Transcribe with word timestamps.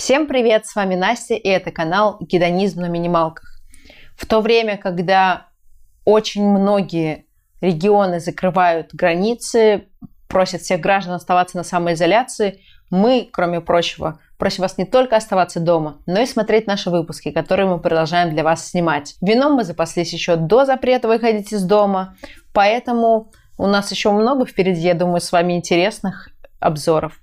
Всем 0.00 0.26
привет, 0.26 0.64
с 0.64 0.74
вами 0.74 0.94
Настя, 0.94 1.34
и 1.34 1.46
это 1.46 1.70
канал 1.70 2.16
«Гедонизм 2.20 2.80
на 2.80 2.86
минималках». 2.86 3.60
В 4.16 4.24
то 4.24 4.40
время, 4.40 4.78
когда 4.78 5.48
очень 6.06 6.42
многие 6.42 7.26
регионы 7.60 8.18
закрывают 8.18 8.94
границы, 8.94 9.88
просят 10.26 10.62
всех 10.62 10.80
граждан 10.80 11.12
оставаться 11.12 11.58
на 11.58 11.64
самоизоляции, 11.64 12.62
мы, 12.88 13.28
кроме 13.30 13.60
прочего, 13.60 14.18
просим 14.38 14.62
вас 14.62 14.78
не 14.78 14.86
только 14.86 15.16
оставаться 15.16 15.60
дома, 15.60 15.98
но 16.06 16.18
и 16.18 16.24
смотреть 16.24 16.66
наши 16.66 16.88
выпуски, 16.88 17.30
которые 17.30 17.68
мы 17.68 17.78
продолжаем 17.78 18.30
для 18.30 18.42
вас 18.42 18.70
снимать. 18.70 19.16
Вином 19.20 19.52
мы 19.52 19.64
запаслись 19.64 20.14
еще 20.14 20.36
до 20.36 20.64
запрета 20.64 21.08
выходить 21.08 21.52
из 21.52 21.62
дома, 21.62 22.16
поэтому 22.54 23.32
у 23.58 23.66
нас 23.66 23.90
еще 23.90 24.10
много 24.12 24.46
впереди, 24.46 24.80
я 24.80 24.94
думаю, 24.94 25.20
с 25.20 25.30
вами 25.30 25.58
интересных 25.58 26.30
обзоров. 26.58 27.20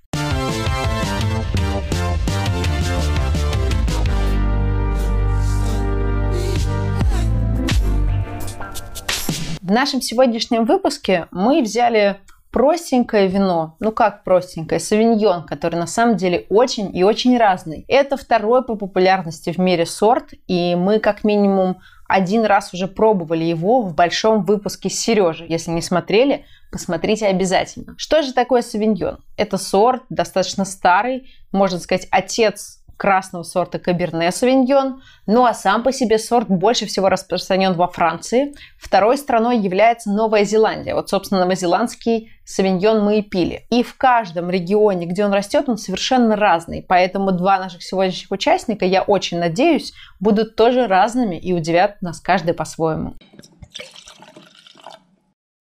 В 9.68 9.72
нашем 9.72 10.02
сегодняшнем 10.02 10.64
выпуске 10.64 11.28
мы 11.30 11.62
взяли 11.62 12.22
простенькое 12.52 13.28
вино. 13.28 13.76
Ну 13.82 13.92
как 13.92 14.24
простенькое? 14.24 14.80
Савиньон, 14.80 15.44
который 15.44 15.76
на 15.76 15.88
самом 15.88 16.16
деле 16.16 16.46
очень 16.48 16.96
и 16.96 17.04
очень 17.04 17.38
разный. 17.38 17.84
Это 17.90 18.16
второй 18.16 18.64
по 18.64 18.76
популярности 18.76 19.52
в 19.52 19.58
мире 19.58 19.86
сорт, 19.86 20.30
и 20.48 20.74
мы 20.76 21.00
как 21.00 21.26
минимум 21.26 21.82
один 22.08 22.46
раз 22.46 22.74
уже 22.74 22.88
пробовали 22.88 23.44
его 23.44 23.82
в 23.82 23.94
большом 23.94 24.46
выпуске 24.46 24.90
с 24.90 24.98
Сережей. 24.98 25.50
Если 25.50 25.72
не 25.72 25.82
смотрели, 25.82 26.46
посмотрите 26.72 27.28
обязательно. 27.28 27.94
Что 27.98 28.22
же 28.22 28.32
такое 28.32 28.62
савиньон? 28.62 29.18
Это 29.36 29.58
сорт 29.58 30.04
достаточно 30.10 30.64
старый, 30.64 31.30
можно 31.52 31.80
сказать, 31.80 32.08
отец 32.10 32.86
красного 32.98 33.44
сорта 33.44 33.80
Каберне 33.80 34.32
Савиньон, 34.32 35.02
ну 35.26 35.46
а 35.46 35.54
сам 35.54 35.84
по 35.84 35.94
себе 35.94 36.18
сорт 36.18 36.48
больше 36.50 36.86
всего 36.86 37.10
распространен 37.10 37.74
во 37.74 37.88
Франции. 37.88 38.54
Второй 38.78 39.18
страной 39.18 39.60
является 39.60 40.12
Новая 40.12 40.44
Зеландия. 40.44 40.96
Вот, 40.96 41.10
собственно, 41.10 41.42
новозеландский 41.42 42.32
Савиньон 42.44 43.04
мы 43.04 43.20
и 43.20 43.22
пили. 43.22 43.66
И 43.70 43.84
в 43.84 43.96
каждом 43.98 44.50
регионе, 44.50 45.06
где 45.06 45.26
он 45.26 45.34
растет, 45.34 45.70
он 45.70 45.78
совершенно 45.78 46.36
разный. 46.36 46.84
Поэтому 46.88 47.32
два 47.32 47.60
наших 47.60 47.84
сегодняшних 47.84 48.32
участника, 48.32 48.86
я 48.86 49.04
очень 49.04 49.38
надеюсь, 49.40 49.94
будут 50.20 50.56
тоже 50.56 50.88
разными 50.88 51.36
и 51.36 51.54
удивят 51.54 52.02
нас 52.02 52.20
каждый 52.20 52.54
по-своему. 52.54 53.16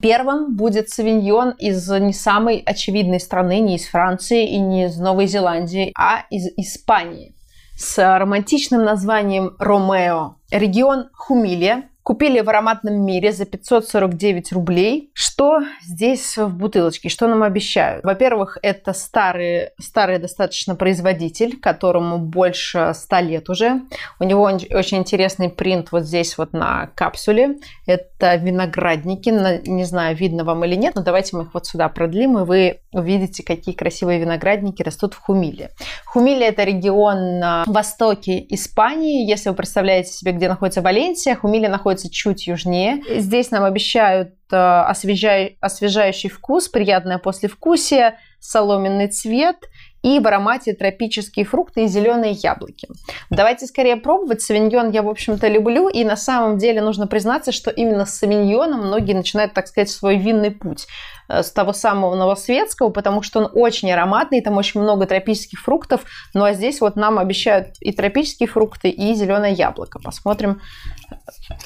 Первым 0.00 0.56
будет 0.56 0.90
савиньон 0.90 1.50
из 1.58 1.88
не 1.88 2.12
самой 2.12 2.58
очевидной 2.58 3.18
страны, 3.18 3.60
не 3.60 3.76
из 3.76 3.86
Франции 3.86 4.46
и 4.46 4.58
не 4.58 4.86
из 4.86 4.98
Новой 4.98 5.26
Зеландии, 5.26 5.92
а 5.98 6.24
из 6.30 6.46
Испании 6.58 7.34
с 7.76 8.18
романтичным 8.18 8.84
названием 8.84 9.56
Ромео. 9.58 10.36
Регион 10.50 11.08
Хумилия, 11.12 11.90
Купили 12.06 12.38
в 12.38 12.48
ароматном 12.48 13.04
мире 13.04 13.32
за 13.32 13.46
549 13.46 14.52
рублей. 14.52 15.10
Что 15.12 15.58
здесь 15.82 16.36
в 16.36 16.50
бутылочке? 16.56 17.08
Что 17.08 17.26
нам 17.26 17.42
обещают? 17.42 18.04
Во-первых, 18.04 18.58
это 18.62 18.92
старый, 18.92 19.70
старый 19.80 20.20
достаточно 20.20 20.76
производитель, 20.76 21.58
которому 21.58 22.18
больше 22.18 22.92
100 22.94 23.18
лет 23.22 23.50
уже. 23.50 23.80
У 24.20 24.24
него 24.24 24.44
очень 24.44 24.98
интересный 24.98 25.48
принт 25.48 25.90
вот 25.90 26.04
здесь 26.04 26.38
вот 26.38 26.52
на 26.52 26.90
капсуле. 26.94 27.56
Это 27.86 28.36
виноградники. 28.36 29.30
Не 29.68 29.82
знаю, 29.82 30.14
видно 30.16 30.44
вам 30.44 30.64
или 30.64 30.76
нет, 30.76 30.94
но 30.94 31.02
давайте 31.02 31.36
мы 31.36 31.42
их 31.42 31.54
вот 31.54 31.66
сюда 31.66 31.88
продлим, 31.88 32.38
и 32.38 32.44
вы 32.44 32.82
увидите, 32.92 33.42
какие 33.42 33.74
красивые 33.74 34.20
виноградники 34.20 34.80
растут 34.84 35.14
в 35.14 35.18
Хумиле. 35.18 35.70
Хумиле– 36.04 36.46
это 36.48 36.62
регион 36.62 37.40
на 37.40 37.64
востоке 37.66 38.46
Испании. 38.50 39.28
Если 39.28 39.48
вы 39.48 39.56
представляете 39.56 40.12
себе, 40.12 40.30
где 40.30 40.48
находится 40.48 40.82
Валенсия, 40.82 41.34
Хумиле 41.34 41.68
находится 41.68 41.95
находится 41.96 42.10
чуть 42.10 42.46
южнее. 42.46 43.02
Здесь 43.20 43.50
нам 43.50 43.64
обещают 43.64 44.34
э, 44.50 44.56
освежающий 44.56 46.28
вкус, 46.28 46.68
приятное 46.68 47.18
послевкусие, 47.18 48.18
соломенный 48.38 49.08
цвет 49.08 49.56
и 50.06 50.20
в 50.20 50.26
аромате 50.28 50.72
тропические 50.72 51.44
фрукты 51.44 51.84
и 51.84 51.88
зеленые 51.88 52.30
яблоки. 52.30 52.86
Давайте 53.28 53.66
скорее 53.66 53.96
пробовать. 53.96 54.40
Савиньон 54.40 54.90
я, 54.90 55.02
в 55.02 55.08
общем-то, 55.08 55.48
люблю. 55.48 55.88
И 55.88 56.04
на 56.04 56.16
самом 56.16 56.58
деле 56.58 56.80
нужно 56.80 57.08
признаться, 57.08 57.50
что 57.50 57.72
именно 57.72 58.06
с 58.06 58.14
савиньоном 58.14 58.86
многие 58.86 59.14
начинают, 59.14 59.52
так 59.52 59.66
сказать, 59.66 59.90
свой 59.90 60.16
винный 60.16 60.52
путь 60.52 60.86
э, 61.28 61.42
с 61.42 61.50
того 61.50 61.72
самого 61.72 62.14
новосветского, 62.14 62.90
потому 62.90 63.20
что 63.22 63.40
он 63.40 63.50
очень 63.52 63.90
ароматный, 63.90 64.42
там 64.42 64.56
очень 64.56 64.80
много 64.80 65.06
тропических 65.06 65.58
фруктов. 65.58 66.02
Ну 66.34 66.44
а 66.44 66.52
здесь 66.52 66.80
вот 66.80 66.94
нам 66.94 67.18
обещают 67.18 67.74
и 67.80 67.90
тропические 67.90 68.48
фрукты, 68.48 68.90
и 68.90 69.12
зеленое 69.14 69.54
яблоко. 69.54 69.98
Посмотрим, 69.98 70.60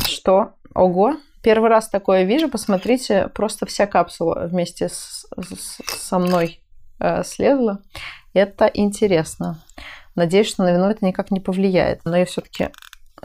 что? 0.06 0.54
Ого! 0.74 1.16
Первый 1.42 1.68
раз 1.68 1.90
такое 1.90 2.22
вижу. 2.22 2.48
Посмотрите, 2.48 3.28
просто 3.34 3.66
вся 3.66 3.86
капсула 3.86 4.46
вместе 4.46 4.88
с, 4.88 5.26
с, 5.36 5.78
со 5.86 6.18
мной 6.18 6.59
э, 7.00 7.24
слезла. 7.24 7.82
Это 8.34 8.70
интересно. 8.72 9.58
Надеюсь, 10.14 10.48
что 10.48 10.62
на 10.62 10.72
вино 10.72 10.90
это 10.90 11.04
никак 11.04 11.30
не 11.30 11.40
повлияет. 11.40 12.04
Но 12.04 12.16
я 12.16 12.24
все-таки... 12.24 12.70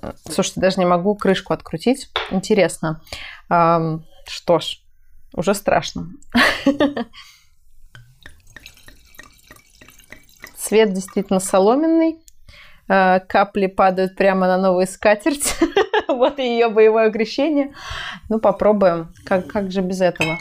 Э, 0.02 0.13
слушайте, 0.30 0.62
даже 0.62 0.80
не 0.80 0.86
могу 0.86 1.16
крышку 1.16 1.53
открутить. 1.53 2.09
Интересно. 2.31 3.02
Что 3.47 4.59
ж, 4.59 4.80
уже 5.34 5.53
страшно. 5.53 6.08
Цвет 10.58 10.94
действительно 10.94 11.40
соломенный. 11.40 12.19
Э, 12.88 13.19
капли 13.19 13.68
падают 13.68 14.16
прямо 14.16 14.47
на 14.47 14.58
новую 14.58 14.88
скатерть. 14.88 15.56
вот 16.08 16.40
ее 16.40 16.69
боевое 16.69 17.12
крещение. 17.12 17.74
Ну, 18.30 18.40
попробуем. 18.40 19.14
Как, 19.25 19.47
как 19.47 19.72
же 19.72 19.81
без 19.81 20.02
этого? 20.02 20.38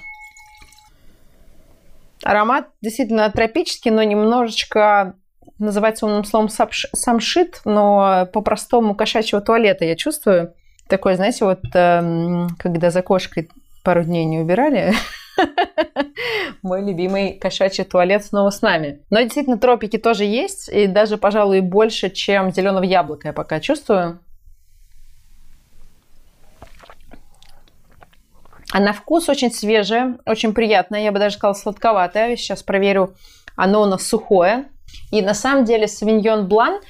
Аромат 2.24 2.68
действительно 2.80 3.30
тропический, 3.30 3.90
но 3.90 4.02
немножечко 4.02 5.14
называется 5.58 6.06
умным 6.06 6.24
словом 6.24 6.48
самшит, 6.48 7.60
но 7.64 8.26
по-простому 8.32 8.94
кошачьего 8.94 9.40
туалета 9.40 9.84
я 9.84 9.94
чувствую. 9.94 10.54
Такой, 10.88 11.16
знаете, 11.16 11.44
вот 11.44 11.60
э, 11.74 12.46
когда 12.58 12.90
за 12.90 13.02
кошкой 13.02 13.48
пару 13.84 14.04
дней 14.04 14.24
не 14.24 14.38
убирали, 14.38 14.94
мой 16.62 16.82
любимый 16.82 17.34
кошачий 17.34 17.84
туалет 17.84 18.24
снова 18.24 18.50
с 18.50 18.62
нами. 18.62 19.00
Но 19.10 19.20
действительно 19.20 19.58
тропики 19.58 19.98
тоже 19.98 20.24
есть, 20.24 20.68
и 20.68 20.86
даже, 20.86 21.18
пожалуй, 21.18 21.60
больше, 21.60 22.10
чем 22.10 22.52
зеленого 22.52 22.84
яблока 22.84 23.28
я 23.28 23.32
пока 23.32 23.60
чувствую. 23.60 24.20
На 28.80 28.92
вкус 28.92 29.28
очень 29.28 29.52
свежее, 29.52 30.18
очень 30.26 30.52
приятное, 30.52 31.02
я 31.02 31.12
бы 31.12 31.18
даже 31.18 31.36
сказала 31.36 31.54
сладковатое. 31.54 32.36
Сейчас 32.36 32.62
проверю, 32.62 33.14
оно 33.56 33.82
у 33.82 33.86
нас 33.86 34.06
сухое. 34.06 34.66
И 35.10 35.22
на 35.22 35.34
самом 35.34 35.64
деле 35.64 35.88
савиньон 35.88 36.48
блан 36.48 36.80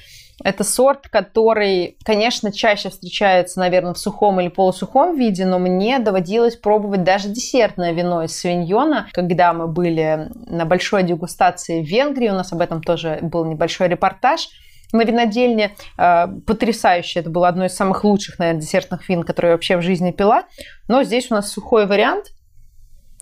это 0.43 0.63
сорт, 0.63 1.07
который, 1.07 1.97
конечно, 2.03 2.51
чаще 2.51 2.89
встречается, 2.89 3.59
наверное, 3.59 3.93
в 3.93 3.97
сухом 3.97 4.41
или 4.41 4.49
полусухом 4.49 5.15
виде, 5.15 5.45
но 5.45 5.59
мне 5.59 5.97
доводилось 5.99 6.57
пробовать 6.57 7.03
даже 7.03 7.29
десертное 7.29 7.93
вино 7.93 8.23
из 8.23 8.37
савиньона, 8.37 9.07
когда 9.13 9.53
мы 9.53 9.67
были 9.67 10.29
на 10.47 10.65
большой 10.65 11.03
дегустации 11.03 11.81
в 11.81 11.87
Венгрии, 11.87 12.29
у 12.29 12.33
нас 12.33 12.51
об 12.51 12.59
этом 12.59 12.83
тоже 12.83 13.19
был 13.21 13.45
небольшой 13.45 13.87
репортаж– 13.87 14.49
на 14.91 15.03
винодельне. 15.03 15.75
Э, 15.97 16.27
потрясающе. 16.45 17.19
Это 17.19 17.29
было 17.29 17.47
одно 17.47 17.65
из 17.65 17.75
самых 17.75 18.03
лучших, 18.03 18.39
наверное, 18.39 18.61
десертных 18.61 19.07
вин, 19.07 19.23
которые 19.23 19.51
я 19.51 19.55
вообще 19.55 19.77
в 19.77 19.81
жизни 19.81 20.11
пила. 20.11 20.45
Но 20.87 21.03
здесь 21.03 21.31
у 21.31 21.35
нас 21.35 21.51
сухой 21.51 21.85
вариант, 21.85 22.31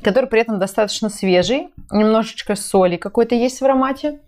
который 0.02 0.30
при 0.30 0.42
этом 0.42 0.60
достаточно 0.60 1.10
свежий. 1.10 1.70
Немножечко 1.92 2.56
соли 2.56 2.98
какой-то 2.98 3.36
есть 3.36 3.62
в 3.62 3.66
аромате. 3.66 4.20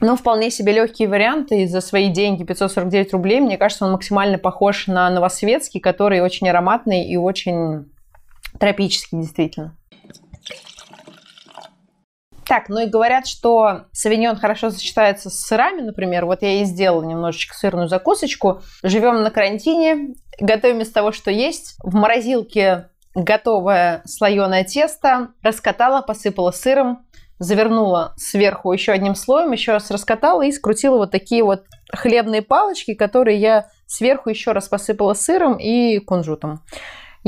Но 0.00 0.16
вполне 0.16 0.50
себе 0.50 0.72
легкие 0.72 1.08
варианты. 1.08 1.62
И 1.62 1.66
за 1.66 1.80
свои 1.80 2.08
деньги 2.08 2.44
549 2.44 3.12
рублей, 3.12 3.40
мне 3.40 3.56
кажется, 3.56 3.86
он 3.86 3.92
максимально 3.92 4.38
похож 4.38 4.86
на 4.86 5.08
новосветский, 5.10 5.80
который 5.80 6.20
очень 6.20 6.48
ароматный 6.48 7.06
и 7.06 7.16
очень 7.16 7.90
тропический, 8.58 9.20
действительно. 9.20 9.75
Так, 12.46 12.68
ну 12.68 12.80
и 12.80 12.86
говорят, 12.86 13.26
что 13.26 13.86
савиньон 13.92 14.36
хорошо 14.36 14.70
сочетается 14.70 15.30
с 15.30 15.40
сырами, 15.40 15.80
например. 15.80 16.26
Вот 16.26 16.42
я 16.42 16.60
и 16.60 16.64
сделала 16.64 17.02
немножечко 17.02 17.56
сырную 17.56 17.88
закусочку. 17.88 18.62
Живем 18.84 19.22
на 19.22 19.30
карантине, 19.30 20.14
готовим 20.38 20.80
из 20.80 20.92
того, 20.92 21.10
что 21.10 21.32
есть. 21.32 21.74
В 21.82 21.96
морозилке 21.96 22.88
готовое 23.16 24.02
слоеное 24.04 24.62
тесто. 24.62 25.30
Раскатала, 25.42 26.02
посыпала 26.02 26.52
сыром, 26.52 27.04
завернула 27.40 28.14
сверху 28.16 28.72
еще 28.72 28.92
одним 28.92 29.16
слоем, 29.16 29.50
еще 29.50 29.72
раз 29.72 29.90
раскатала 29.90 30.42
и 30.42 30.52
скрутила 30.52 30.98
вот 30.98 31.10
такие 31.10 31.42
вот 31.42 31.64
хлебные 31.92 32.42
палочки, 32.42 32.94
которые 32.94 33.40
я 33.40 33.66
сверху 33.86 34.30
еще 34.30 34.52
раз 34.52 34.68
посыпала 34.68 35.14
сыром 35.14 35.56
и 35.58 35.98
кунжутом. 35.98 36.62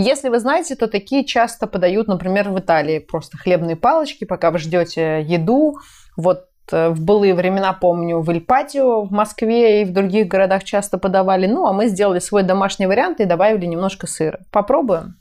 Если 0.01 0.29
вы 0.29 0.39
знаете, 0.39 0.77
то 0.77 0.87
такие 0.87 1.25
часто 1.25 1.67
подают, 1.67 2.07
например, 2.07 2.51
в 2.51 2.59
Италии 2.61 3.01
просто 3.01 3.37
хлебные 3.37 3.75
палочки, 3.75 4.25
пока 4.25 4.53
вы 4.53 4.59
ждете 4.59 5.23
еду. 5.23 5.81
Вот 6.17 6.47
э, 6.71 6.91
в 6.91 7.05
былые 7.05 7.35
времена, 7.35 7.73
помню, 7.73 8.21
в 8.21 8.31
Ильпатио, 8.31 9.03
в 9.03 9.11
Москве 9.11 9.83
и 9.83 9.85
в 9.85 9.93
других 9.93 10.29
городах 10.29 10.63
часто 10.63 10.99
подавали. 10.99 11.49
Ну, 11.49 11.67
а 11.67 11.73
мы 11.73 11.89
сделали 11.89 12.21
свой 12.21 12.45
домашний 12.45 12.87
вариант 12.87 13.19
и 13.19 13.25
добавили 13.25 13.67
немножко 13.67 14.07
сыра. 14.07 14.39
Попробуем. 14.53 15.17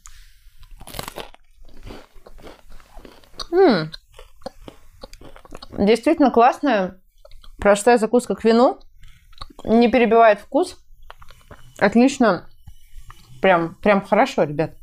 М-м. 3.52 3.92
Действительно 5.72 6.30
классная, 6.30 7.02
простая 7.58 7.98
закуска 7.98 8.36
к 8.36 8.44
вину. 8.44 8.78
Не 9.64 9.90
перебивает 9.90 10.40
вкус. 10.40 10.78
Отлично. 11.80 12.48
Прям, 13.42 13.76
прям 13.76 14.02
хорошо, 14.06 14.44
ребят. 14.44 14.76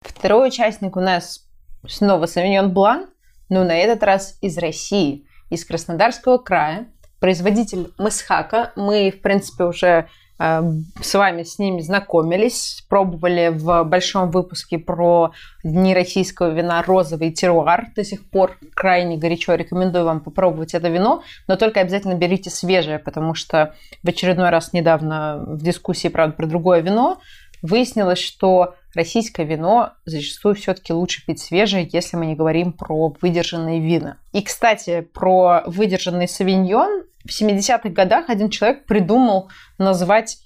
Второй 0.00 0.48
участник 0.48 0.96
у 0.96 1.00
нас 1.00 1.48
снова 1.88 2.26
Савиньон 2.26 2.72
Блан, 2.72 3.10
но 3.48 3.64
на 3.64 3.74
этот 3.74 4.02
раз 4.02 4.38
из 4.40 4.56
России, 4.58 5.26
из 5.50 5.64
Краснодарского 5.64 6.38
края. 6.38 6.88
Производитель 7.20 7.92
Мысхака. 7.98 8.72
Мы, 8.76 9.10
в 9.10 9.20
принципе, 9.20 9.64
уже 9.64 10.08
с 10.42 11.14
вами 11.14 11.44
с 11.44 11.58
ними 11.58 11.80
знакомились, 11.82 12.84
пробовали 12.88 13.50
в 13.52 13.84
большом 13.84 14.30
выпуске 14.30 14.78
про 14.78 15.32
Дни 15.62 15.94
российского 15.94 16.50
вина 16.50 16.82
розовый 16.82 17.30
теруар. 17.30 17.86
До 17.94 18.02
сих 18.02 18.28
пор 18.28 18.58
крайне 18.74 19.16
горячо 19.16 19.54
рекомендую 19.54 20.04
вам 20.04 20.20
попробовать 20.20 20.74
это 20.74 20.88
вино, 20.88 21.22
но 21.46 21.56
только 21.56 21.80
обязательно 21.80 22.14
берите 22.14 22.50
свежее, 22.50 22.98
потому 22.98 23.34
что 23.34 23.74
в 24.02 24.08
очередной 24.08 24.50
раз 24.50 24.72
недавно 24.72 25.44
в 25.46 25.62
дискуссии, 25.62 26.08
правда, 26.08 26.34
про 26.34 26.46
другое 26.46 26.80
вино 26.80 27.20
выяснилось, 27.62 28.18
что 28.18 28.74
российское 28.94 29.44
вино 29.44 29.92
зачастую 30.04 30.54
все-таки 30.54 30.92
лучше 30.92 31.24
пить 31.24 31.40
свежее, 31.40 31.88
если 31.90 32.16
мы 32.16 32.26
не 32.26 32.34
говорим 32.34 32.72
про 32.72 33.14
выдержанные 33.20 33.80
вина. 33.80 34.18
И, 34.32 34.42
кстати, 34.42 35.00
про 35.00 35.62
выдержанный 35.66 36.28
савиньон. 36.28 37.04
В 37.24 37.28
70-х 37.28 37.88
годах 37.90 38.28
один 38.28 38.50
человек 38.50 38.84
придумал 38.84 39.48
назвать 39.78 40.38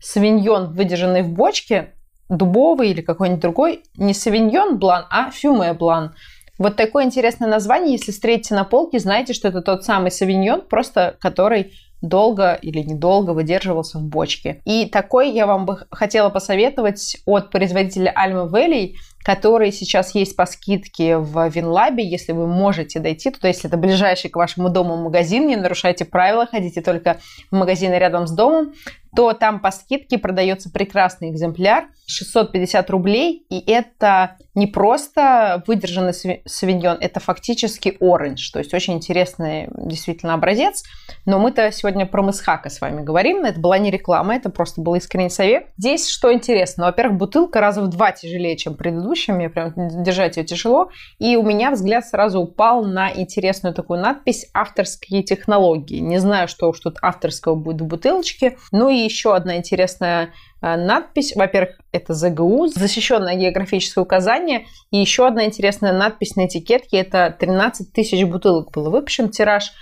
савиньон, 0.00 0.72
выдержанный 0.72 1.22
в 1.22 1.28
бочке, 1.28 1.92
дубовый 2.28 2.90
или 2.90 3.02
какой-нибудь 3.02 3.42
другой, 3.42 3.82
не 3.96 4.14
савиньон 4.14 4.78
блан, 4.78 5.06
а 5.10 5.30
фюме 5.30 5.72
блан. 5.74 6.14
Вот 6.58 6.76
такое 6.76 7.04
интересное 7.04 7.48
название, 7.48 7.92
если 7.92 8.12
встретите 8.12 8.54
на 8.54 8.64
полке, 8.64 8.98
знаете, 8.98 9.32
что 9.32 9.48
это 9.48 9.62
тот 9.62 9.84
самый 9.84 10.10
савиньон, 10.10 10.62
просто 10.62 11.16
который 11.20 11.72
долго 12.02 12.54
или 12.54 12.80
недолго 12.80 13.30
выдерживался 13.30 13.98
в 13.98 14.02
бочке. 14.02 14.60
И 14.64 14.86
такой 14.86 15.30
я 15.30 15.46
вам 15.46 15.64
бы 15.64 15.86
хотела 15.90 16.28
посоветовать 16.28 17.16
от 17.24 17.50
производителя 17.50 18.12
Alma 18.14 18.50
Valley, 18.50 18.94
который 19.24 19.70
сейчас 19.72 20.14
есть 20.14 20.36
по 20.36 20.46
скидке 20.46 21.16
в 21.16 21.48
Винлабе, 21.48 22.04
если 22.04 22.32
вы 22.32 22.46
можете 22.46 22.98
дойти 22.98 23.30
туда, 23.30 23.48
если 23.48 23.68
это 23.68 23.76
ближайший 23.76 24.30
к 24.30 24.36
вашему 24.36 24.68
дому 24.68 24.96
магазин, 24.96 25.46
не 25.46 25.56
нарушайте 25.56 26.04
правила, 26.04 26.46
ходите 26.46 26.82
только 26.82 27.18
в 27.50 27.56
магазины 27.56 27.94
рядом 27.94 28.26
с 28.26 28.32
домом, 28.32 28.72
то 29.14 29.32
там 29.32 29.60
по 29.60 29.70
скидке 29.70 30.18
продается 30.18 30.70
прекрасный 30.70 31.30
экземпляр, 31.30 31.86
650 32.06 32.90
рублей, 32.90 33.46
и 33.48 33.58
это 33.70 34.36
не 34.54 34.66
просто 34.66 35.62
выдержанный 35.66 36.42
савиньон, 36.44 36.98
это 37.00 37.20
фактически 37.20 37.96
оранж, 38.00 38.50
то 38.50 38.58
есть 38.58 38.74
очень 38.74 38.94
интересный 38.94 39.68
действительно 39.76 40.34
образец. 40.34 40.82
Но 41.24 41.38
мы-то 41.38 41.70
сегодня 41.72 42.06
про 42.06 42.22
Мысхака 42.22 42.68
с 42.68 42.80
вами 42.80 43.02
говорим, 43.02 43.44
это 43.44 43.60
была 43.60 43.78
не 43.78 43.90
реклама, 43.90 44.34
это 44.34 44.50
просто 44.50 44.80
был 44.80 44.94
искренний 44.94 45.30
совет. 45.30 45.68
Здесь 45.76 46.08
что 46.08 46.32
интересно, 46.32 46.86
во-первых, 46.86 47.18
бутылка 47.18 47.60
раза 47.60 47.82
в 47.82 47.88
два 47.88 48.12
тяжелее, 48.12 48.56
чем 48.56 48.74
предыдущая, 48.74 49.34
мне 49.34 49.48
прям 49.48 49.72
держать 50.02 50.36
ее 50.36 50.44
тяжело, 50.44 50.90
и 51.18 51.36
у 51.36 51.42
меня 51.42 51.70
взгляд 51.70 52.06
сразу 52.06 52.40
упал 52.40 52.84
на 52.84 53.10
интересную 53.12 53.74
такую 53.74 54.00
надпись 54.00 54.46
«Авторские 54.52 55.22
технологии». 55.22 55.98
Не 55.98 56.18
знаю, 56.18 56.48
что 56.48 56.68
уж 56.68 56.80
тут 56.80 56.98
авторского 57.00 57.54
будет 57.54 57.82
в 57.82 57.86
бутылочке, 57.86 58.58
ну 58.70 58.88
и 58.88 59.01
еще 59.04 59.34
одна 59.34 59.56
интересная 59.56 60.32
э, 60.60 60.76
надпись. 60.76 61.34
Во-первых, 61.34 61.80
это 61.92 62.14
ЗГУ, 62.14 62.66
защищенное 62.68 63.36
географическое 63.36 64.02
указание. 64.02 64.66
И 64.90 64.98
еще 64.98 65.26
одна 65.26 65.44
интересная 65.44 65.92
надпись 65.92 66.36
на 66.36 66.46
этикетке. 66.46 66.98
Это 66.98 67.34
13 67.38 67.92
тысяч 67.92 68.24
бутылок 68.24 68.70
было 68.72 68.90
выпущен 68.90 69.30
тираж. 69.30 69.72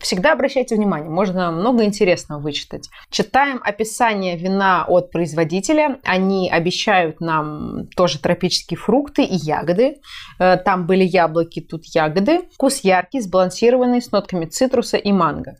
Всегда 0.00 0.32
обращайте 0.32 0.76
внимание, 0.76 1.10
можно 1.10 1.50
много 1.50 1.84
интересного 1.84 2.40
вычитать. 2.40 2.88
Читаем 3.10 3.60
описание 3.62 4.36
вина 4.36 4.84
от 4.88 5.10
производителя. 5.10 5.98
Они 6.04 6.50
обещают 6.50 7.20
нам 7.20 7.88
тоже 7.96 8.18
тропические 8.18 8.78
фрукты 8.78 9.24
и 9.24 9.34
ягоды. 9.34 9.96
Э, 10.38 10.56
там 10.56 10.86
были 10.86 11.04
яблоки, 11.04 11.60
тут 11.60 11.84
ягоды. 11.86 12.42
Вкус 12.54 12.80
яркий, 12.80 13.20
сбалансированный, 13.20 14.00
с 14.00 14.10
нотками 14.10 14.46
цитруса 14.46 14.96
и 14.96 15.12
манго. 15.12 15.56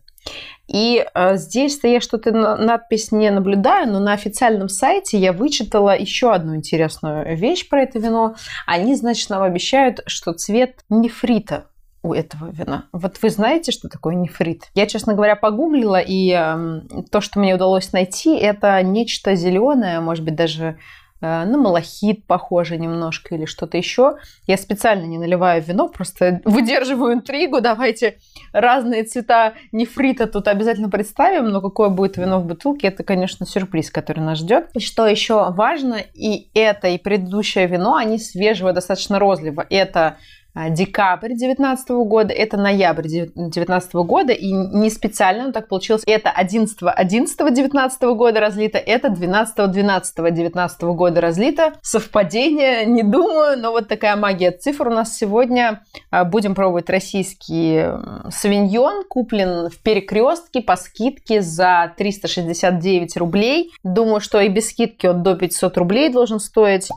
И 0.67 1.05
э, 1.15 1.37
здесь-то 1.37 1.89
я 1.89 2.01
что-то 2.01 2.33
надпись 2.33 3.13
не 3.13 3.31
наблюдаю, 3.31 3.91
но 3.91 4.01
на 4.01 4.13
официальном 4.13 4.69
сайте 4.69 5.19
я 5.19 5.33
вычитала 5.33 5.97
еще 5.97 6.33
одну 6.33 6.57
интересную 6.57 7.37
вещь 7.37 7.69
про 7.69 7.83
это 7.83 7.99
вино. 7.99 8.37
Они, 8.67 8.95
значит, 8.95 9.29
нам 9.31 9.43
обещают, 9.43 10.01
что 10.07 10.33
цвет 10.33 10.81
нефрита 10.89 11.67
у 12.03 12.13
этого 12.13 12.51
вина. 12.51 12.85
Вот 12.93 13.19
вы 13.23 13.31
знаете, 13.31 13.73
что 13.73 13.89
такое 13.89 14.15
нефрит? 14.15 14.71
Я, 14.75 14.87
честно 14.87 15.15
говоря, 15.15 15.37
погуглила, 15.37 16.01
и 16.01 16.31
э, 16.31 16.81
то, 17.11 17.21
что 17.21 17.41
мне 17.41 17.55
удалось 17.55 17.93
найти, 17.93 18.37
это 18.37 18.81
нечто 18.83 19.35
зеленое, 19.35 20.01
может 20.01 20.23
быть, 20.25 20.35
даже 20.35 20.79
на 21.21 21.57
малахит 21.57 22.27
похоже 22.27 22.77
немножко 22.77 23.35
или 23.35 23.45
что-то 23.45 23.77
еще. 23.77 24.17
Я 24.47 24.57
специально 24.57 25.05
не 25.05 25.19
наливаю 25.19 25.63
вино, 25.63 25.89
просто 25.89 26.41
выдерживаю 26.45 27.15
интригу. 27.15 27.61
Давайте 27.61 28.19
разные 28.53 29.05
цвета 29.05 29.55
нефрита 29.73 30.27
тут 30.27 30.49
обязательно 30.49 30.91
представим, 30.91 31.49
но 31.49 31.61
какое 31.61 31.89
будет 31.89 32.17
вино 32.17 32.41
в 32.41 32.47
бутылке, 32.47 32.89
это, 32.89 33.05
конечно, 33.05 33.47
сюрприз, 33.47 33.91
который 33.91 34.21
нас 34.21 34.39
ждет. 34.39 34.71
И 34.75 34.81
что 34.81 35.07
еще 35.07 35.51
важно, 35.53 35.99
и 36.15 36.51
это, 36.55 36.89
и 36.89 36.99
предыдущее 36.99 37.67
вино, 37.67 37.95
они 37.95 38.19
свежего, 38.19 38.73
достаточно 38.73 39.19
розлива. 39.19 39.67
Это 39.71 40.19
декабрь 40.55 41.29
2019 41.29 41.89
года, 42.07 42.33
это 42.33 42.57
ноябрь 42.57 43.09
2019 43.09 43.95
года, 43.95 44.33
и 44.33 44.53
не 44.53 44.89
специально 44.91 45.53
так 45.53 45.69
получилось. 45.69 46.03
Это 46.07 46.31
11 46.31 46.79
11 46.83 47.55
19 47.55 48.03
года 48.03 48.41
разлито, 48.41 48.79
это 48.79 49.09
12 49.09 49.71
12 49.71 50.35
19 50.35 50.83
года 50.83 51.21
разлито. 51.21 51.73
Совпадение, 51.83 52.85
не 52.87 53.03
думаю, 53.03 53.59
но 53.59 53.73
вот 53.73 53.89
такая 53.89 54.17
магия 54.17 54.53
цифр 54.53 54.89
у 54.89 54.91
нас 54.93 55.17
сегодня. 55.17 55.83
А, 56.11 56.25
будем 56.25 56.55
пробовать 56.55 56.89
российский 56.89 57.87
савиньон, 58.31 59.05
куплен 59.09 59.71
в 59.71 59.79
перекрестке 59.83 60.61
по 60.61 60.77
скидке 60.77 61.43
за 61.43 61.93
369 61.97 63.17
рублей. 63.17 63.73
Думаю, 63.83 64.21
что 64.21 64.41
и 64.41 64.49
без 64.49 64.71
скидки 64.71 65.07
он 65.07 65.23
до 65.23 65.35
500 65.35 65.77
рублей 65.79 66.11
должен 66.11 66.39
стоить. 66.39 66.89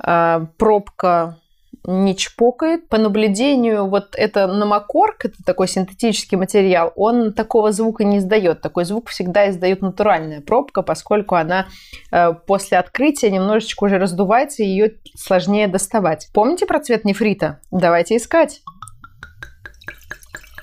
А, 0.00 0.46
пробка 0.56 1.36
не 1.84 2.16
чпокает. 2.16 2.88
По 2.88 2.98
наблюдению, 2.98 3.86
вот 3.86 4.14
это 4.14 4.46
намокорк, 4.46 5.24
это 5.24 5.36
такой 5.44 5.68
синтетический 5.68 6.36
материал, 6.36 6.92
он 6.96 7.32
такого 7.32 7.72
звука 7.72 8.04
не 8.04 8.18
издает. 8.18 8.60
Такой 8.60 8.84
звук 8.84 9.08
всегда 9.08 9.48
издает 9.50 9.80
натуральная 9.80 10.40
пробка, 10.40 10.82
поскольку 10.82 11.34
она 11.34 11.66
э, 12.12 12.32
после 12.46 12.78
открытия 12.78 13.30
немножечко 13.30 13.84
уже 13.84 13.98
раздувается, 13.98 14.62
и 14.62 14.66
ее 14.66 14.94
сложнее 15.16 15.68
доставать. 15.68 16.28
Помните 16.34 16.66
про 16.66 16.80
цвет 16.80 17.04
нефрита? 17.04 17.60
Давайте 17.70 18.16
искать. 18.16 18.60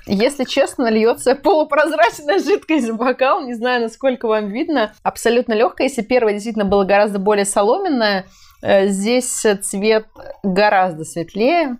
Если 0.06 0.44
честно, 0.44 0.88
льется 0.88 1.34
полупрозрачная 1.34 2.38
жидкость 2.38 2.88
в 2.88 2.96
бокал. 2.96 3.44
Не 3.44 3.54
знаю, 3.54 3.82
насколько 3.82 4.28
вам 4.28 4.48
видно. 4.50 4.92
Абсолютно 5.02 5.52
легкая. 5.52 5.88
Если 5.88 6.02
первая 6.02 6.34
действительно 6.34 6.64
была 6.64 6.84
гораздо 6.84 7.18
более 7.18 7.44
соломенная, 7.44 8.26
здесь 8.66 9.44
цвет 9.62 10.06
гораздо 10.42 11.04
светлее. 11.04 11.78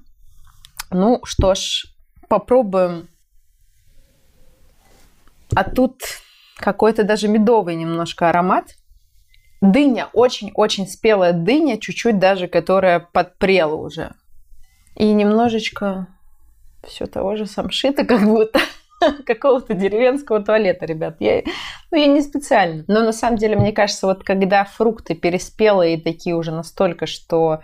Ну 0.90 1.21
что 1.25 1.55
ж, 1.55 1.85
попробуем. 2.28 3.09
А 5.55 5.64
тут 5.64 6.00
какой-то 6.57 7.05
даже 7.05 7.28
медовый 7.28 7.75
немножко 7.76 8.28
аромат. 8.28 8.76
Дыня, 9.61 10.09
очень-очень 10.12 10.87
спелая 10.87 11.33
дыня, 11.33 11.78
чуть-чуть 11.78 12.19
даже, 12.19 12.47
которая 12.47 13.00
подпрела 13.00 13.75
уже. 13.75 14.14
И 14.95 15.12
немножечко 15.12 16.09
все 16.87 17.07
того 17.07 17.37
же 17.37 17.47
самшита, 17.47 18.05
как 18.07 18.25
будто. 18.25 18.61
какого-то 19.26 19.75
деревенского 19.75 20.43
туалета, 20.43 20.87
ребят. 20.87 21.17
Я, 21.21 21.43
ну, 21.91 21.99
я 21.99 22.07
не 22.07 22.23
специально. 22.23 22.85
Но 22.88 23.03
на 23.03 23.12
самом 23.12 23.37
деле, 23.37 23.57
мне 23.57 23.73
кажется, 23.73 24.07
вот 24.07 24.25
когда 24.25 24.65
фрукты 24.65 25.15
переспелые 25.15 26.00
такие 26.00 26.35
уже 26.35 26.53
настолько, 26.53 27.07
что 27.07 27.61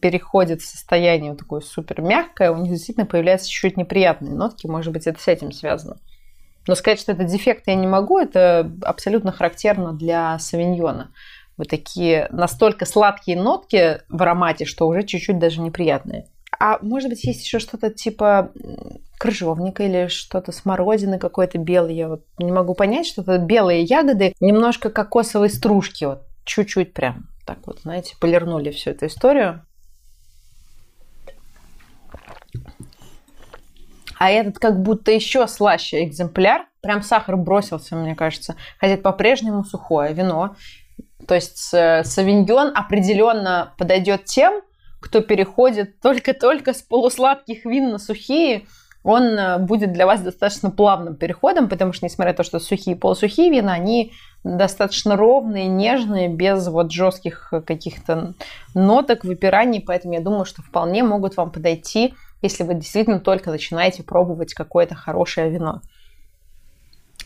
переходят 0.00 0.62
в 0.62 0.66
состояние 0.66 1.32
вот 1.32 1.40
такое 1.40 1.60
супер 1.60 2.00
мягкое, 2.00 2.52
у 2.52 2.56
них 2.56 2.72
действительно 2.72 3.06
появляются 3.06 3.48
чуть-чуть 3.48 3.76
неприятные 3.76 4.34
нотки. 4.34 4.66
Может 4.66 4.92
быть, 4.92 5.06
это 5.06 5.20
с 5.20 5.28
этим 5.28 5.52
связано. 5.52 5.96
Но 6.66 6.74
сказать, 6.74 7.00
что 7.00 7.12
это 7.12 7.24
дефект 7.24 7.64
я 7.66 7.74
не 7.74 7.86
могу, 7.86 8.18
это 8.18 8.70
абсолютно 8.82 9.32
характерно 9.32 9.92
для 9.92 10.38
савиньона. 10.38 11.12
Вот 11.56 11.68
такие 11.68 12.28
настолько 12.30 12.86
сладкие 12.86 13.40
нотки 13.40 14.00
в 14.08 14.22
аромате, 14.22 14.64
что 14.64 14.88
уже 14.88 15.02
чуть-чуть 15.02 15.38
даже 15.38 15.60
неприятные. 15.60 16.26
А 16.58 16.78
может 16.82 17.10
быть, 17.10 17.24
есть 17.24 17.44
еще 17.44 17.58
что-то 17.58 17.90
типа 17.90 18.52
крыжовника 19.18 19.84
или 19.84 20.08
что-то 20.08 20.52
смородины 20.52 21.18
какой-то 21.18 21.58
белый. 21.58 21.94
Я 21.94 22.08
вот 22.08 22.24
не 22.38 22.52
могу 22.52 22.74
понять, 22.74 23.06
что-то 23.06 23.38
белые 23.38 23.82
ягоды, 23.82 24.34
немножко 24.40 24.90
кокосовой 24.90 25.50
стружки, 25.50 26.04
вот 26.04 26.22
чуть-чуть 26.44 26.92
прям 26.92 27.28
так 27.46 27.58
вот, 27.66 27.80
знаете, 27.80 28.16
полирнули 28.20 28.70
всю 28.70 28.90
эту 28.90 29.06
историю. 29.06 29.64
А 34.18 34.30
этот 34.30 34.58
как 34.58 34.80
будто 34.80 35.10
еще 35.10 35.46
слаще 35.46 36.04
экземпляр. 36.04 36.66
Прям 36.80 37.02
сахар 37.02 37.36
бросился, 37.36 37.96
мне 37.96 38.14
кажется. 38.14 38.56
Хотя 38.78 38.94
это 38.94 39.02
по-прежнему 39.02 39.64
сухое 39.64 40.14
вино. 40.14 40.56
То 41.26 41.34
есть 41.34 41.72
э, 41.72 42.04
савиньон 42.04 42.72
определенно 42.74 43.74
подойдет 43.78 44.26
тем, 44.26 44.62
кто 45.04 45.20
переходит 45.20 46.00
только-только 46.00 46.72
с 46.72 46.80
полусладких 46.80 47.66
вин 47.66 47.90
на 47.90 47.98
сухие. 47.98 48.66
Он 49.02 49.22
э, 49.22 49.58
будет 49.58 49.92
для 49.92 50.06
вас 50.06 50.22
достаточно 50.22 50.70
плавным 50.70 51.14
переходом, 51.14 51.68
потому 51.68 51.92
что, 51.92 52.06
несмотря 52.06 52.32
на 52.32 52.36
то, 52.38 52.42
что 52.42 52.58
сухие 52.58 52.96
и 52.96 52.98
полусухие 52.98 53.50
вина, 53.50 53.74
они 53.74 54.12
достаточно 54.44 55.14
ровные, 55.16 55.66
нежные, 55.66 56.28
без 56.28 56.66
вот 56.68 56.90
жестких 56.90 57.52
каких-то 57.66 58.32
ноток, 58.74 59.24
выпираний. 59.24 59.82
Поэтому 59.86 60.14
я 60.14 60.20
думаю, 60.20 60.46
что 60.46 60.62
вполне 60.62 61.02
могут 61.02 61.36
вам 61.36 61.50
подойти 61.50 62.14
если 62.44 62.62
вы 62.62 62.74
действительно 62.74 63.20
только 63.20 63.50
начинаете 63.50 64.02
пробовать 64.02 64.52
какое-то 64.52 64.94
хорошее 64.94 65.48
вино. 65.50 65.80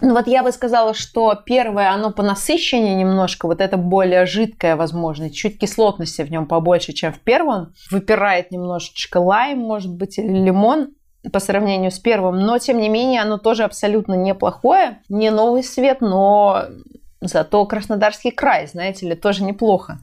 Ну 0.00 0.14
вот 0.14 0.28
я 0.28 0.42
бы 0.42 0.52
сказала, 0.52 0.94
что 0.94 1.34
первое, 1.34 1.90
оно 1.90 2.12
по 2.12 2.22
насыщению 2.22 2.96
немножко, 2.96 3.46
вот 3.46 3.60
это 3.60 3.76
более 3.76 4.26
жидкое, 4.26 4.76
возможно, 4.76 5.30
чуть 5.30 5.58
кислотности 5.58 6.22
в 6.22 6.30
нем 6.30 6.46
побольше, 6.46 6.92
чем 6.92 7.12
в 7.12 7.18
первом. 7.18 7.72
Выпирает 7.90 8.52
немножечко 8.52 9.18
лайм, 9.18 9.58
может 9.58 9.92
быть, 9.92 10.18
или 10.18 10.28
лимон 10.28 10.90
по 11.32 11.40
сравнению 11.40 11.90
с 11.90 11.98
первым, 11.98 12.38
но 12.38 12.58
тем 12.58 12.78
не 12.78 12.88
менее 12.88 13.22
оно 13.22 13.38
тоже 13.38 13.64
абсолютно 13.64 14.14
неплохое, 14.14 15.02
не 15.08 15.30
новый 15.30 15.64
свет, 15.64 16.00
но 16.00 16.66
зато 17.20 17.66
Краснодарский 17.66 18.30
край, 18.30 18.68
знаете 18.68 19.08
ли, 19.08 19.16
тоже 19.16 19.42
неплохо. 19.42 19.98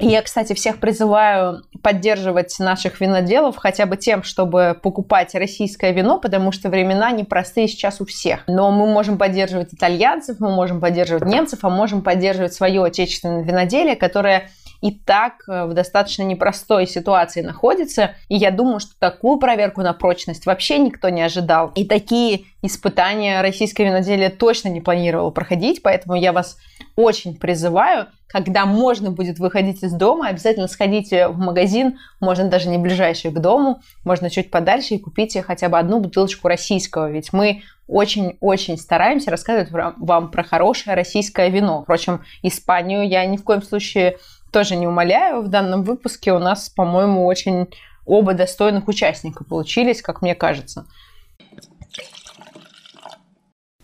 Я, 0.00 0.22
кстати, 0.22 0.52
всех 0.52 0.78
призываю 0.78 1.64
поддерживать 1.82 2.56
наших 2.60 3.00
виноделов 3.00 3.56
хотя 3.56 3.84
бы 3.84 3.96
тем, 3.96 4.22
чтобы 4.22 4.78
покупать 4.80 5.34
российское 5.34 5.92
вино, 5.92 6.20
потому 6.20 6.52
что 6.52 6.68
времена 6.68 7.10
непростые 7.10 7.66
сейчас 7.66 8.00
у 8.00 8.06
всех. 8.06 8.44
Но 8.46 8.70
мы 8.70 8.86
можем 8.86 9.18
поддерживать 9.18 9.74
итальянцев, 9.74 10.38
мы 10.38 10.50
можем 10.54 10.80
поддерживать 10.80 11.24
немцев, 11.24 11.60
а 11.62 11.68
можем 11.68 12.02
поддерживать 12.02 12.54
свое 12.54 12.84
отечественное 12.84 13.42
виноделие, 13.42 13.96
которое 13.96 14.50
и 14.80 14.92
так 14.92 15.44
э, 15.48 15.64
в 15.64 15.74
достаточно 15.74 16.22
непростой 16.22 16.86
ситуации 16.86 17.42
находится. 17.42 18.14
И 18.28 18.36
я 18.36 18.50
думаю, 18.50 18.80
что 18.80 18.92
такую 18.98 19.38
проверку 19.38 19.82
на 19.82 19.92
прочность 19.92 20.46
вообще 20.46 20.78
никто 20.78 21.08
не 21.08 21.22
ожидал. 21.22 21.72
И 21.74 21.84
такие 21.84 22.44
испытания 22.62 23.40
российское 23.40 23.84
виноделие 23.84 24.30
точно 24.30 24.68
не 24.68 24.80
планировало 24.80 25.30
проходить, 25.30 25.82
поэтому 25.82 26.16
я 26.16 26.32
вас 26.32 26.56
очень 26.96 27.36
призываю, 27.36 28.08
когда 28.28 28.66
можно 28.66 29.10
будет 29.10 29.38
выходить 29.38 29.82
из 29.82 29.92
дома, 29.92 30.28
обязательно 30.28 30.68
сходите 30.68 31.28
в 31.28 31.38
магазин, 31.38 31.98
можно 32.20 32.48
даже 32.48 32.68
не 32.68 32.76
ближайший 32.76 33.30
к 33.30 33.38
дому, 33.38 33.80
можно 34.04 34.28
чуть 34.28 34.50
подальше 34.50 34.94
и 34.94 34.98
купите 34.98 35.42
хотя 35.42 35.68
бы 35.68 35.78
одну 35.78 36.00
бутылочку 36.00 36.48
российского, 36.48 37.10
ведь 37.10 37.32
мы 37.32 37.62
очень-очень 37.86 38.76
стараемся 38.76 39.30
рассказывать 39.30 39.70
вам 39.70 40.30
про 40.30 40.42
хорошее 40.42 40.94
российское 40.94 41.48
вино. 41.48 41.82
Впрочем, 41.82 42.22
Испанию 42.42 43.08
я 43.08 43.24
ни 43.24 43.38
в 43.38 43.44
коем 43.44 43.62
случае 43.62 44.18
тоже 44.50 44.76
не 44.76 44.86
умоляю. 44.86 45.42
В 45.42 45.48
данном 45.48 45.82
выпуске 45.82 46.32
у 46.32 46.38
нас, 46.38 46.68
по-моему, 46.68 47.26
очень 47.26 47.68
оба 48.06 48.34
достойных 48.34 48.88
участника 48.88 49.44
получились, 49.44 50.02
как 50.02 50.22
мне 50.22 50.34
кажется. 50.34 50.86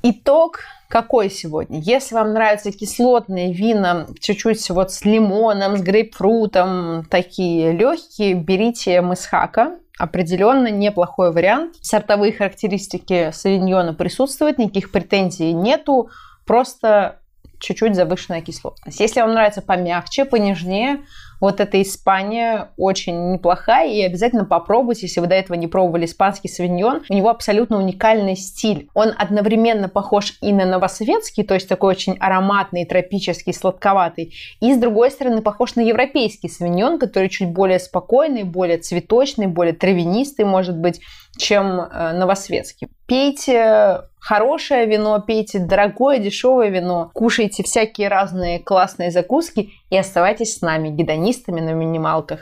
Итог 0.03 0.61
какой 0.89 1.31
сегодня? 1.31 1.81
Если 1.81 2.15
вам 2.15 2.35
нравятся 2.35 2.71
кислотные 2.71 3.53
вина, 3.53 4.07
чуть-чуть 4.21 4.71
вот 4.71 4.93
с 4.93 5.05
лимоном, 5.05 5.77
с 5.77 5.81
грейпфрутом, 5.81 7.07
такие 7.11 7.73
легкие, 7.73 8.35
берите 8.35 9.01
мысхака. 9.01 9.79
Определенно 9.99 10.69
неплохой 10.69 11.33
вариант. 11.33 11.77
Сортовые 11.81 12.33
характеристики 12.33 13.31
савиньона 13.33 13.95
присутствуют, 13.95 14.59
никаких 14.59 14.93
претензий 14.93 15.53
нету. 15.53 16.11
Просто 16.47 17.21
чуть-чуть 17.65 17.95
завышенная 17.95 18.41
кислотность. 18.41 19.01
Если 19.01 19.21
вам 19.21 19.33
нравится 19.33 19.63
помягче, 19.63 20.25
понежнее, 20.25 21.05
вот 21.45 21.61
эта 21.61 21.81
Испания 21.83 22.71
очень 22.79 23.33
неплохая, 23.33 23.91
и 23.91 24.03
обязательно 24.03 24.47
попробуйте, 24.47 25.03
если 25.03 25.21
вы 25.21 25.27
до 25.27 25.35
этого 25.35 25.57
не 25.57 25.67
пробовали 25.67 26.07
испанский 26.07 26.49
савиньон. 26.49 27.03
У 27.09 27.15
него 27.15 27.29
абсолютно 27.29 27.77
уникальный 27.77 28.35
стиль. 28.35 28.89
Он 28.95 29.13
одновременно 29.17 29.91
похож 29.91 30.39
и 30.41 30.55
на 30.55 30.65
новосоветский, 30.65 31.45
то 31.45 31.53
есть 31.53 31.69
такой 31.69 31.91
очень 31.91 32.17
ароматный, 32.19 32.87
тропический, 32.87 33.53
сладковатый, 33.53 34.35
и 34.61 34.73
с 34.73 34.79
другой 34.79 35.11
стороны 35.11 35.43
похож 35.43 35.75
на 35.75 35.83
европейский 35.83 36.49
савиньон, 36.49 36.99
который 36.99 37.29
чуть 37.29 37.51
более 37.53 37.79
спокойный, 37.79 38.45
более 38.45 38.79
цветочный, 38.79 39.47
более 39.47 39.75
травянистый, 39.75 40.47
может 40.47 40.79
быть, 40.79 41.01
чем 41.37 41.81
э, 41.81 42.13
новосветский. 42.13 42.89
Пейте 43.07 44.03
хорошее 44.19 44.87
вино, 44.87 45.21
пейте 45.21 45.59
дорогое, 45.59 46.19
дешевое 46.19 46.71
вино, 46.71 47.11
кушайте 47.13 47.63
всякие 47.63 48.09
разные 48.09 48.59
классные 48.59 49.11
закуски 49.11 49.73
и 49.91 49.99
оставайтесь 49.99 50.57
с 50.57 50.63
нами, 50.63 50.89
гедонистами 51.35 51.61
на 51.61 51.73
минималках. 51.73 52.41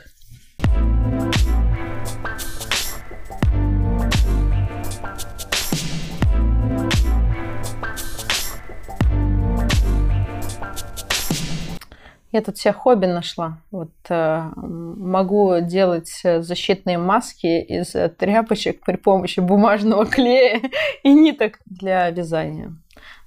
Я 12.35 12.41
тут 12.41 12.57
себе 12.57 12.73
хобби 12.73 13.05
нашла. 13.05 13.59
Вот 13.71 13.91
э, 14.09 14.51
могу 14.57 15.61
делать 15.61 16.23
защитные 16.23 16.97
маски 16.97 17.61
из 17.61 17.95
тряпочек 18.17 18.83
при 18.87 18.97
помощи 18.97 19.41
бумажного 19.41 20.07
клея 20.07 20.63
и 21.03 21.13
ниток 21.13 21.59
для 21.67 22.09
вязания. 22.09 22.75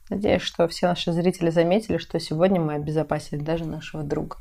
Надеюсь, 0.09 0.41
что 0.41 0.67
все 0.67 0.87
наши 0.87 1.11
зрители 1.11 1.51
заметили, 1.51 1.97
что 1.97 2.19
сегодня 2.19 2.59
мы 2.59 2.73
обезопасили 2.73 3.43
даже 3.43 3.65
нашего 3.65 4.03
друга. 4.03 4.37